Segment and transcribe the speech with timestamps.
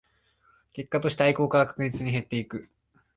[0.73, 2.67] 結果として愛好家は確実に減っていく